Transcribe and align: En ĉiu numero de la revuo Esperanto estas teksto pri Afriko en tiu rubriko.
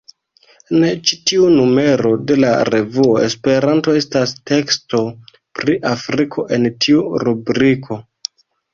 En 0.77 0.85
ĉiu 1.11 1.49
numero 1.57 2.13
de 2.31 2.37
la 2.45 2.55
revuo 2.71 3.13
Esperanto 3.27 3.95
estas 4.01 4.35
teksto 4.55 5.05
pri 5.61 5.79
Afriko 5.95 6.51
en 6.59 6.71
tiu 6.83 7.09
rubriko. 7.29 8.05